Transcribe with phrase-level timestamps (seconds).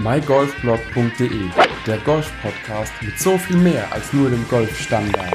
[0.00, 1.50] mygolfblog.de,
[1.84, 5.34] der Golf-Podcast mit so viel mehr als nur dem Golfstandard.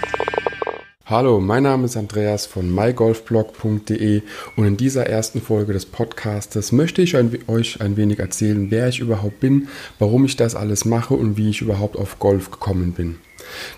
[1.06, 4.22] Hallo, mein Name ist Andreas von mygolfblog.de
[4.56, 9.02] und in dieser ersten Folge des Podcastes möchte ich euch ein wenig erzählen, wer ich
[9.02, 9.68] überhaupt bin,
[10.00, 13.18] warum ich das alles mache und wie ich überhaupt auf Golf gekommen bin.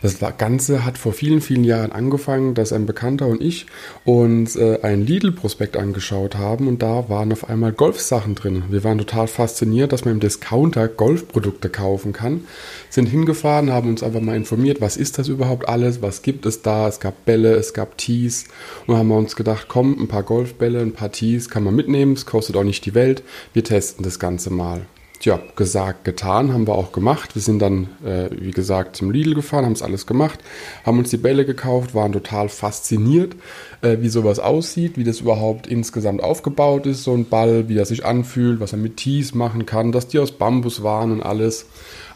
[0.01, 3.65] Das Ganze hat vor vielen, vielen Jahren angefangen, dass ein Bekannter und ich
[4.03, 8.63] uns äh, ein Lidl-Prospekt angeschaut haben und da waren auf einmal Golfsachen drin.
[8.69, 12.45] Wir waren total fasziniert, dass man im Discounter Golfprodukte kaufen kann.
[12.89, 16.61] Sind hingefahren, haben uns einfach mal informiert, was ist das überhaupt alles, was gibt es
[16.61, 16.87] da.
[16.87, 18.45] Es gab Bälle, es gab Tees
[18.87, 22.25] und haben uns gedacht, komm, ein paar Golfbälle, ein paar Tees kann man mitnehmen, es
[22.25, 23.23] kostet auch nicht die Welt.
[23.53, 24.85] Wir testen das Ganze mal
[25.23, 27.35] ja, gesagt, getan, haben wir auch gemacht.
[27.35, 30.39] Wir sind dann, äh, wie gesagt, zum Lidl gefahren, haben es alles gemacht,
[30.85, 33.35] haben uns die Bälle gekauft, waren total fasziniert,
[33.81, 37.85] äh, wie sowas aussieht, wie das überhaupt insgesamt aufgebaut ist, so ein Ball, wie er
[37.85, 41.67] sich anfühlt, was er mit Tees machen kann, dass die aus Bambus waren und alles.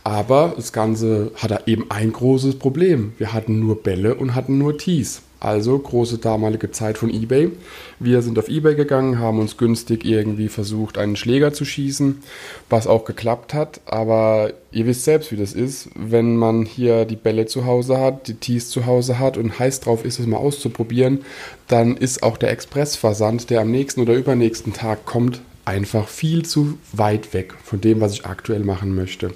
[0.04, 3.14] Aber das Ganze hatte eben ein großes Problem.
[3.18, 5.22] Wir hatten nur Bälle und hatten nur Tees.
[5.40, 7.52] Also große damalige Zeit von eBay.
[7.98, 12.22] Wir sind auf eBay gegangen, haben uns günstig irgendwie versucht, einen Schläger zu schießen,
[12.70, 13.80] was auch geklappt hat.
[13.86, 18.28] Aber ihr wisst selbst, wie das ist, wenn man hier die Bälle zu Hause hat,
[18.28, 21.22] die Tees zu Hause hat und heiß drauf ist, es mal auszuprobieren,
[21.68, 26.78] dann ist auch der Expressversand, der am nächsten oder übernächsten Tag kommt, einfach viel zu
[26.92, 29.32] weit weg von dem, was ich aktuell machen möchte.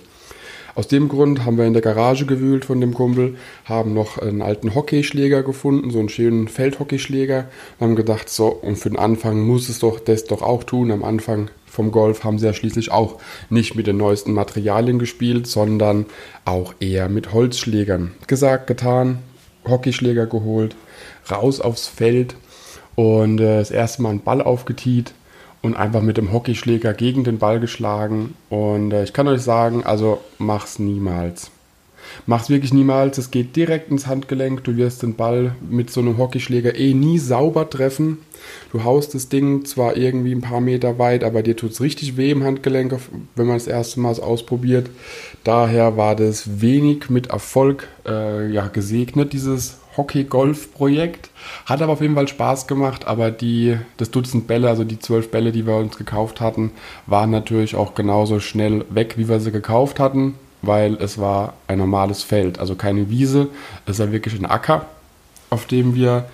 [0.76, 3.36] Aus dem Grund haben wir in der Garage gewühlt von dem Kumpel,
[3.66, 7.46] haben noch einen alten Hockeyschläger gefunden, so einen schönen Feldhockeyschläger,
[7.80, 10.90] haben gedacht, so, und für den Anfang muss es doch das doch auch tun.
[10.92, 13.20] Am Anfang vom Golf haben sie ja schließlich auch
[13.52, 16.08] nicht mit den neuesten Materialien gespielt, sondern
[16.44, 18.14] auch eher mit Holzschlägern.
[18.26, 19.20] Gesagt, getan,
[19.68, 20.76] Hockeyschläger geholt,
[21.30, 22.36] raus aufs Feld
[22.96, 25.14] und äh, das erste Mal einen Ball aufgetiet
[25.64, 28.36] und einfach mit dem Hockeyschläger gegen den Ball geschlagen.
[28.50, 31.50] Und äh, ich kann euch sagen, also mach's niemals.
[32.26, 33.18] Mach's wirklich niemals.
[33.18, 34.66] Es geht direkt ins Handgelenk.
[34.66, 38.20] Du wirst den Ball mit so einem Hockeyschläger eh nie sauber treffen.
[38.74, 42.32] Du haust das Ding zwar irgendwie ein paar Meter weit, aber dir tut's richtig weh
[42.32, 42.94] im Handgelenk,
[43.36, 44.90] wenn man das erste Mal ausprobiert.
[45.46, 51.30] Daher war das wenig mit Erfolg äh, ja, gesegnet, dieses Hockey-Golf-Projekt.
[51.66, 55.32] Hat aber auf jeden Fall Spaß gemacht, aber die, das Dutzend Bälle, also die zwölf
[55.32, 56.72] Bälle, die wir uns gekauft hatten,
[57.06, 61.78] waren natürlich auch genauso schnell weg, wie wir sie gekauft hatten, weil es war ein
[61.78, 63.48] normales Feld, also keine Wiese.
[63.86, 64.86] Es war wirklich ein Acker,
[65.50, 66.26] auf dem wir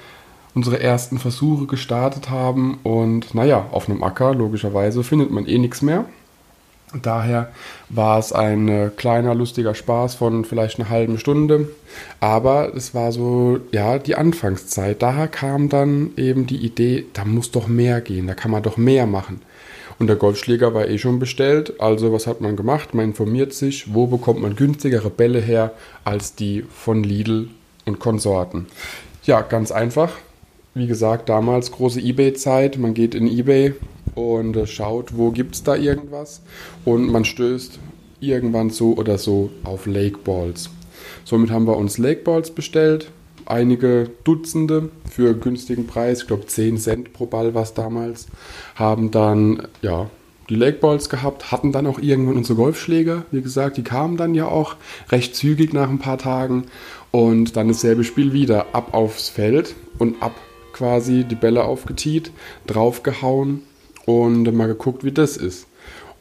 [0.56, 2.80] unsere ersten Versuche gestartet haben.
[2.84, 6.06] Und naja, auf einem Acker, logischerweise, findet man eh nichts mehr.
[6.94, 7.52] Daher
[7.90, 11.70] war es ein äh, kleiner, lustiger Spaß von vielleicht einer halben Stunde.
[12.20, 15.02] Aber es war so, ja, die Anfangszeit.
[15.02, 18.78] Daher kam dann eben die Idee, da muss doch mehr gehen, da kann man doch
[18.78, 19.42] mehr machen.
[20.00, 21.80] Und der Golfschläger war eh schon bestellt.
[21.80, 22.94] Also was hat man gemacht?
[22.94, 25.74] Man informiert sich, wo bekommt man günstigere Bälle her
[26.06, 27.50] als die von Lidl
[27.86, 28.68] und Konsorten.
[29.24, 30.14] Ja, ganz einfach.
[30.80, 32.78] Wie gesagt, damals große eBay-Zeit.
[32.78, 33.74] Man geht in eBay,
[34.16, 36.42] und äh, schaut, wo gibt es da irgendwas.
[36.86, 37.80] Und man stößt
[38.22, 40.70] irgendwann so oder so auf Lake Balls.
[41.26, 43.12] Somit haben wir uns Lake Balls bestellt,
[43.46, 48.28] einige Dutzende für günstigen Preis, ich glaube 10 Cent pro Ball war es damals,
[48.76, 50.10] haben dann ja
[50.50, 54.34] die Lake Balls gehabt, hatten dann auch irgendwann unsere Golfschläger, wie gesagt, die kamen dann
[54.34, 54.78] ja auch
[55.12, 56.66] recht zügig nach ein paar Tagen.
[57.12, 60.34] Und dann dasselbe Spiel wieder, ab aufs Feld und ab
[60.80, 62.32] quasi die Bälle aufgetiet,
[62.66, 63.64] draufgehauen
[64.06, 65.68] und mal geguckt, wie das ist.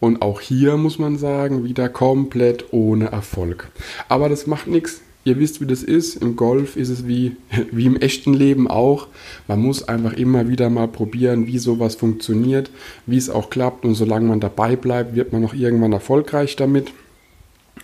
[0.00, 3.68] Und auch hier muss man sagen, wieder komplett ohne Erfolg.
[4.08, 5.00] Aber das macht nichts.
[5.22, 6.16] Ihr wisst, wie das ist.
[6.16, 7.36] Im Golf ist es wie,
[7.70, 9.06] wie im echten Leben auch.
[9.46, 12.72] Man muss einfach immer wieder mal probieren, wie sowas funktioniert,
[13.06, 13.84] wie es auch klappt.
[13.84, 16.92] Und solange man dabei bleibt, wird man noch irgendwann erfolgreich damit.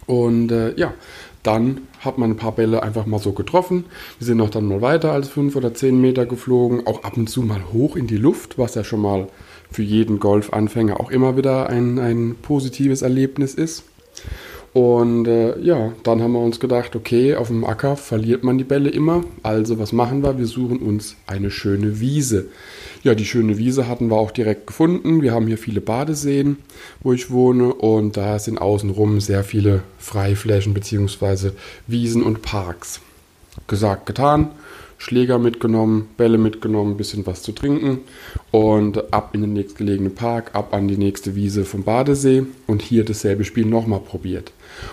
[0.06, 0.92] Und äh, ja,
[1.44, 3.84] dann hat man ein paar Bälle einfach mal so getroffen.
[4.18, 7.28] Wir sind auch dann mal weiter als fünf oder zehn Meter geflogen, auch ab und
[7.28, 9.28] zu mal hoch in die Luft, was ja schon mal
[9.70, 13.84] für jeden Golfanfänger auch immer wieder ein, ein positives Erlebnis ist.
[14.74, 18.64] Und äh, ja, dann haben wir uns gedacht, okay, auf dem Acker verliert man die
[18.64, 19.22] Bälle immer.
[19.44, 20.36] Also was machen wir?
[20.36, 22.48] Wir suchen uns eine schöne Wiese.
[23.04, 25.22] Ja, die schöne Wiese hatten wir auch direkt gefunden.
[25.22, 26.56] Wir haben hier viele Badeseen,
[27.04, 27.72] wo ich wohne.
[27.72, 31.52] Und da sind außenrum sehr viele Freiflächen bzw.
[31.86, 33.00] Wiesen und Parks.
[33.68, 34.50] Gesagt, getan.
[34.98, 38.00] Schläger mitgenommen, Bälle mitgenommen, bisschen was zu trinken
[38.50, 43.04] und ab in den nächstgelegenen Park, ab an die nächste Wiese vom Badesee und hier
[43.04, 44.52] dasselbe Spiel nochmal probiert.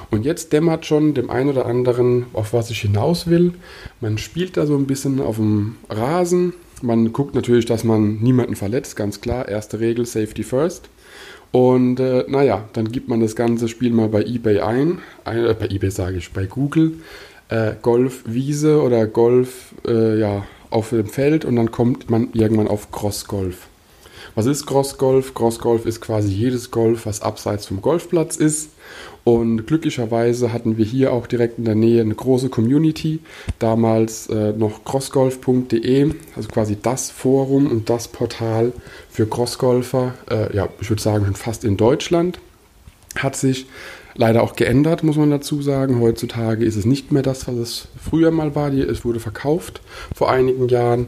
[0.09, 3.53] Und jetzt dämmert schon dem einen oder anderen, auf was ich hinaus will.
[3.99, 6.53] Man spielt da so ein bisschen auf dem Rasen.
[6.81, 9.47] Man guckt natürlich, dass man niemanden verletzt, ganz klar.
[9.47, 10.89] Erste Regel, Safety First.
[11.51, 14.99] Und äh, naja, dann gibt man das ganze Spiel mal bei eBay ein.
[15.25, 16.93] Äh, bei eBay sage ich, bei Google.
[17.51, 22.91] Äh, Golfwiese oder Golf äh, ja, auf dem Feld und dann kommt man irgendwann auf
[22.91, 23.67] Crossgolf.
[24.35, 25.33] Was ist Crossgolf?
[25.33, 28.69] Crossgolf ist quasi jedes Golf, was abseits vom Golfplatz ist.
[29.25, 33.19] Und glücklicherweise hatten wir hier auch direkt in der Nähe eine große Community.
[33.59, 38.71] Damals äh, noch crossgolf.de, also quasi das Forum und das Portal
[39.09, 40.13] für Crossgolfer.
[40.29, 42.39] Äh, ja, ich würde sagen, schon fast in Deutschland.
[43.17, 43.67] Hat sich
[44.15, 45.99] leider auch geändert, muss man dazu sagen.
[45.99, 48.71] Heutzutage ist es nicht mehr das, was es früher mal war.
[48.71, 49.81] Es wurde verkauft
[50.15, 51.07] vor einigen Jahren.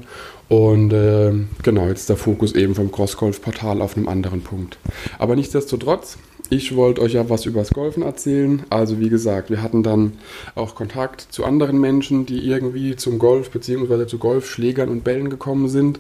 [0.50, 1.32] Und äh,
[1.64, 4.78] genau, jetzt der Fokus eben vom Crossgolf-Portal auf einem anderen Punkt.
[5.18, 6.18] Aber nichtsdestotrotz,
[6.50, 8.64] ich wollte euch ja was übers Golfen erzählen.
[8.70, 10.14] Also wie gesagt, wir hatten dann
[10.54, 14.06] auch Kontakt zu anderen Menschen, die irgendwie zum Golf bzw.
[14.06, 16.00] zu Golfschlägern und Bällen gekommen sind.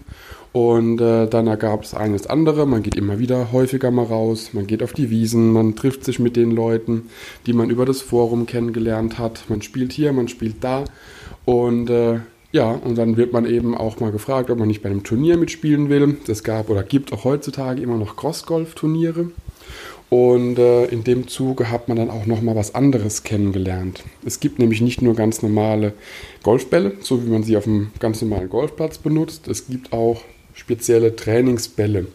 [0.53, 2.67] Und äh, dann ergab es eines andere.
[2.67, 4.51] Man geht immer wieder häufiger mal raus.
[4.53, 5.51] Man geht auf die Wiesen.
[5.51, 7.09] Man trifft sich mit den Leuten,
[7.47, 9.45] die man über das Forum kennengelernt hat.
[9.49, 10.85] Man spielt hier, man spielt da.
[11.43, 12.19] Und äh,
[12.51, 15.37] ja, und dann wird man eben auch mal gefragt, ob man nicht bei einem Turnier
[15.37, 16.17] mitspielen will.
[16.27, 19.31] Es gab oder gibt auch heutzutage immer noch Cross-Golf-Turniere.
[20.11, 24.03] Und äh, in dem Zuge hat man dann auch noch mal was anderes kennengelernt.
[24.23, 25.93] Es gibt nämlich nicht nur ganz normale
[26.43, 29.47] Golfbälle, so wie man sie auf einem ganz normalen Golfplatz benutzt.
[29.47, 30.21] Es gibt auch
[30.53, 32.07] spezielle Trainingsbälle.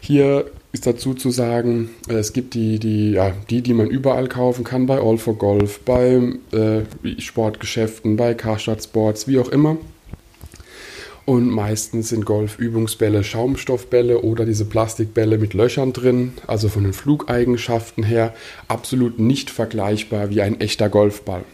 [0.00, 4.28] Hier ist dazu zu sagen, äh, es gibt die, die, ja, die, die man überall
[4.28, 6.20] kaufen kann, bei All for Golf, bei
[6.52, 9.76] äh, Sportgeschäften, bei Karstadt Sports, wie auch immer.
[11.26, 18.04] Und meistens sind Golfübungsbälle Schaumstoffbälle oder diese Plastikbälle mit Löchern drin, also von den Flugeigenschaften
[18.04, 18.34] her
[18.68, 21.44] absolut nicht vergleichbar wie ein echter Golfball.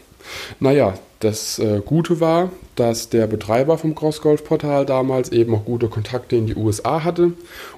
[0.59, 6.35] Naja, das äh, Gute war, dass der Betreiber vom Crossgolf-Portal damals eben auch gute Kontakte
[6.35, 7.33] in die USA hatte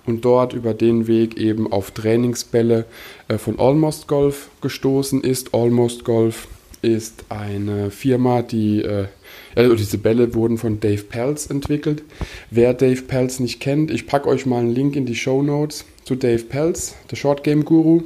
[0.05, 2.85] und dort über den Weg eben auf Trainingsbälle
[3.27, 5.53] äh, von Almost Golf gestoßen ist.
[5.53, 6.47] Almost Golf
[6.83, 9.07] ist eine Firma, die äh,
[9.55, 12.03] also diese Bälle wurden von Dave Pelz entwickelt.
[12.51, 15.85] Wer Dave Pelz nicht kennt, ich packe euch mal einen Link in die Show Notes
[16.03, 18.03] zu Dave Pelz, der Short Game Guru.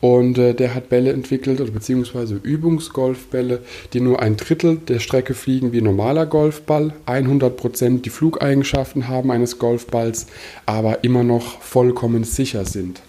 [0.00, 3.62] Und äh, der hat Bälle entwickelt, oder beziehungsweise Übungsgolfbälle,
[3.92, 9.58] die nur ein Drittel der Strecke fliegen wie normaler Golfball, 100% die Flugeigenschaften haben eines
[9.58, 10.26] Golfballs,
[10.66, 13.00] aber immer noch vollkommen sicher sind.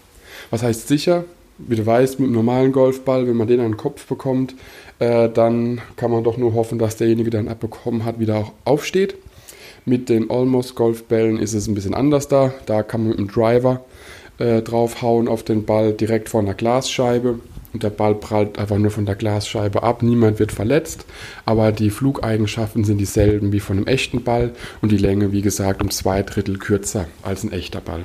[0.52, 1.26] Was heißt sicher?
[1.68, 4.56] Wie du weißt, mit einem normalen Golfball, wenn man den an den Kopf bekommt,
[5.00, 8.52] äh, dann kann man doch nur hoffen, dass derjenige, der ihn abbekommen hat, wieder auch
[8.66, 9.16] aufsteht.
[9.86, 12.54] Mit den Almost Golfbällen ist es ein bisschen anders da.
[12.66, 13.84] Da kann man mit dem Driver
[14.38, 17.40] äh, draufhauen auf den Ball direkt vor einer Glasscheibe.
[17.72, 20.02] Und der Ball prallt einfach nur von der Glasscheibe ab.
[20.02, 21.06] Niemand wird verletzt.
[21.46, 24.52] Aber die Flugeigenschaften sind dieselben wie von einem echten Ball.
[24.82, 28.04] Und die Länge, wie gesagt, um zwei Drittel kürzer als ein echter Ball.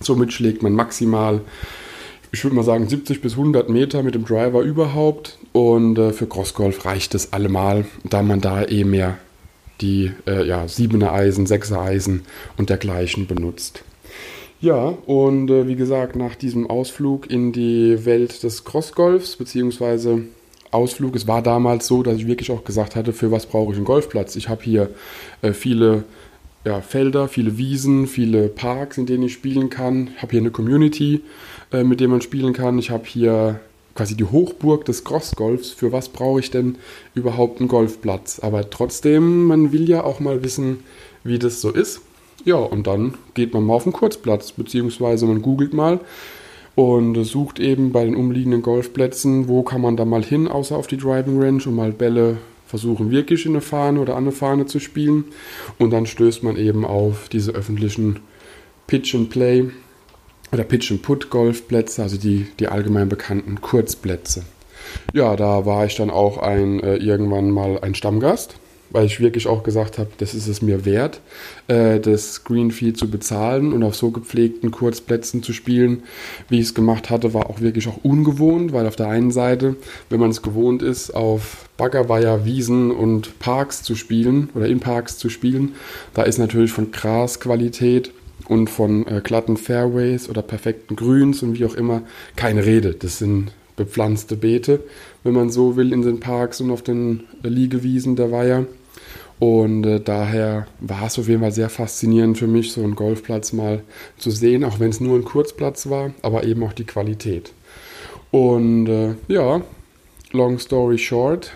[0.00, 1.40] Somit schlägt man maximal
[2.32, 5.38] ich würde mal sagen, 70 bis 100 Meter mit dem Driver überhaupt.
[5.52, 9.18] Und äh, für Crossgolf reicht es allemal, da man da eh mehr
[9.80, 12.22] die äh, ja, 7er Eisen, 6er Eisen
[12.56, 13.82] und dergleichen benutzt.
[14.60, 20.22] Ja, und äh, wie gesagt, nach diesem Ausflug in die Welt des Crossgolfs, beziehungsweise
[20.70, 23.76] Ausflug, es war damals so, dass ich wirklich auch gesagt hatte, für was brauche ich
[23.76, 24.34] einen Golfplatz?
[24.36, 24.90] Ich habe hier
[25.42, 26.04] äh, viele
[26.66, 30.10] ja, Felder, viele Wiesen, viele Parks, in denen ich spielen kann.
[30.16, 31.20] Ich habe hier eine Community,
[31.72, 32.76] äh, mit der man spielen kann.
[32.80, 33.60] Ich habe hier
[33.94, 35.70] quasi die Hochburg des Crossgolfs.
[35.70, 36.76] Für was brauche ich denn
[37.14, 38.40] überhaupt einen Golfplatz?
[38.40, 40.80] Aber trotzdem, man will ja auch mal wissen,
[41.22, 42.00] wie das so ist.
[42.44, 46.00] Ja, und dann geht man mal auf den Kurzplatz, beziehungsweise man googelt mal
[46.74, 50.88] und sucht eben bei den umliegenden Golfplätzen, wo kann man da mal hin, außer auf
[50.88, 54.66] die Driving Range, um mal Bälle versuchen wirklich in eine Fahne oder an eine Fahne
[54.66, 55.24] zu spielen.
[55.78, 58.20] Und dann stößt man eben auf diese öffentlichen
[58.86, 59.70] Pitch and Play
[60.52, 64.44] oder Pitch and Put Golfplätze, also die, die allgemein bekannten Kurzplätze.
[65.12, 68.56] Ja, da war ich dann auch ein, äh, irgendwann mal ein Stammgast
[68.96, 71.20] weil ich wirklich auch gesagt habe, das ist es mir wert,
[71.68, 76.02] äh, das Greenfee zu bezahlen und auf so gepflegten Kurzplätzen zu spielen,
[76.48, 79.76] wie ich es gemacht hatte, war auch wirklich auch ungewohnt, weil auf der einen Seite,
[80.08, 85.18] wenn man es gewohnt ist, auf Baggerweiher, Wiesen und Parks zu spielen oder in Parks
[85.18, 85.74] zu spielen,
[86.14, 88.12] da ist natürlich von Grasqualität
[88.48, 92.00] und von äh, glatten Fairways oder perfekten Grüns und wie auch immer
[92.34, 92.94] keine Rede.
[92.94, 94.80] Das sind bepflanzte Beete,
[95.22, 98.66] wenn man so will, in den Parks und auf den Liegewiesen der Weiher.
[99.38, 103.52] Und äh, daher war es auf jeden Fall sehr faszinierend für mich, so einen Golfplatz
[103.52, 103.82] mal
[104.16, 107.52] zu sehen, auch wenn es nur ein Kurzplatz war, aber eben auch die Qualität.
[108.30, 109.60] Und äh, ja,
[110.32, 111.52] long story short,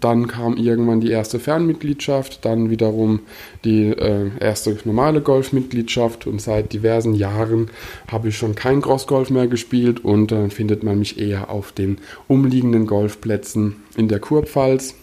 [0.00, 3.20] dann kam irgendwann die erste Fernmitgliedschaft, dann wiederum
[3.64, 7.70] die äh, erste normale Golfmitgliedschaft und seit diversen Jahren
[8.08, 11.98] habe ich schon kein Crossgolf mehr gespielt und dann findet man mich eher auf den
[12.28, 14.94] umliegenden Golfplätzen in der Kurpfalz.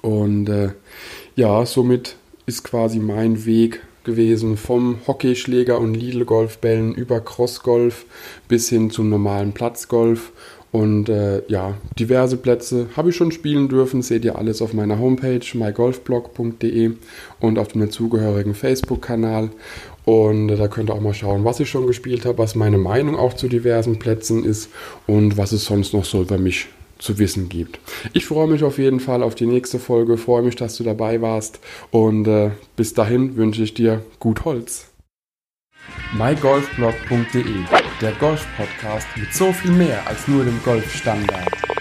[0.00, 0.70] Und äh,
[1.36, 8.04] ja, somit ist quasi mein Weg gewesen vom Hockeyschläger und Lidl-Golfbällen über Crossgolf
[8.48, 10.32] bis hin zum normalen Platzgolf
[10.74, 14.02] und äh, ja, diverse Plätze habe ich schon spielen dürfen.
[14.02, 16.90] Seht ihr alles auf meiner Homepage mygolfblog.de
[17.38, 19.50] und auf dem dazugehörigen Facebook-Kanal.
[20.04, 22.78] Und äh, da könnt ihr auch mal schauen, was ich schon gespielt habe, was meine
[22.78, 24.68] Meinung auch zu diversen Plätzen ist
[25.06, 26.66] und was es sonst noch so über mich
[26.98, 27.78] zu wissen gibt.
[28.12, 31.20] Ich freue mich auf jeden Fall auf die nächste Folge, freue mich, dass du dabei
[31.20, 31.60] warst
[31.90, 34.94] und äh, bis dahin wünsche ich dir gut Holz
[36.16, 37.64] mygolfblog.de,
[38.00, 41.73] der Golf-Podcast mit so viel mehr als nur dem Golfstandard.